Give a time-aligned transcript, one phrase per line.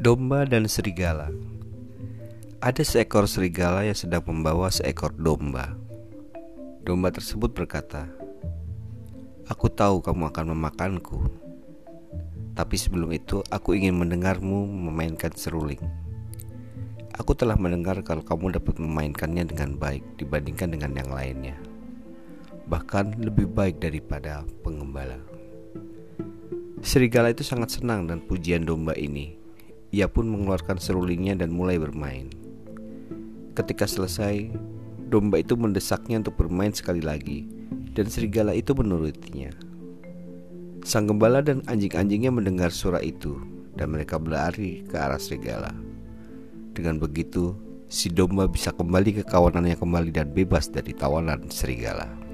[0.00, 1.28] Domba dan serigala.
[2.56, 5.76] Ada seekor serigala yang sedang membawa seekor domba.
[6.80, 8.08] Domba tersebut berkata,
[9.44, 11.20] "Aku tahu kamu akan memakanku,
[12.56, 15.84] tapi sebelum itu aku ingin mendengarmu memainkan seruling.
[17.20, 21.60] Aku telah mendengar kalau kamu dapat memainkannya dengan baik dibandingkan dengan yang lainnya,
[22.64, 25.20] bahkan lebih baik daripada pengembala."
[26.80, 29.39] Serigala itu sangat senang dan pujian domba ini
[29.90, 32.30] ia pun mengeluarkan serulingnya dan mulai bermain.
[33.58, 34.50] Ketika selesai,
[35.10, 37.50] domba itu mendesaknya untuk bermain sekali lagi,
[37.98, 39.50] dan serigala itu menurutinya.
[40.86, 43.36] Sang gembala dan anjing-anjingnya mendengar suara itu,
[43.74, 45.74] dan mereka berlari ke arah serigala.
[46.70, 47.58] Dengan begitu,
[47.90, 52.29] si domba bisa kembali ke kawanannya kembali dan bebas dari tawanan serigala.